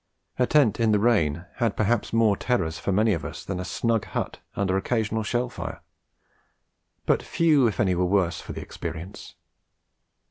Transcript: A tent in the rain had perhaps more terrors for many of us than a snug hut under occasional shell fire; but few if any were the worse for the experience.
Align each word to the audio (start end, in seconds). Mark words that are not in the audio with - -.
A 0.39 0.47
tent 0.47 0.79
in 0.79 0.91
the 0.91 0.97
rain 0.99 1.45
had 1.57 1.77
perhaps 1.77 2.11
more 2.11 2.35
terrors 2.35 2.79
for 2.79 2.91
many 2.91 3.13
of 3.13 3.23
us 3.23 3.45
than 3.45 3.59
a 3.59 3.63
snug 3.63 4.05
hut 4.05 4.39
under 4.55 4.75
occasional 4.75 5.21
shell 5.21 5.47
fire; 5.47 5.81
but 7.05 7.21
few 7.21 7.67
if 7.67 7.79
any 7.79 7.93
were 7.93 8.01
the 8.01 8.05
worse 8.07 8.41
for 8.41 8.51
the 8.51 8.61
experience. 8.61 9.35